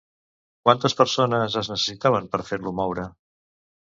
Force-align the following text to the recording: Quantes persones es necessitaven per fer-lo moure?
Quantes 0.67 0.95
persones 1.01 1.57
es 1.61 1.69
necessitaven 1.73 2.31
per 2.31 2.39
fer-lo 2.47 2.73
moure? 2.81 3.05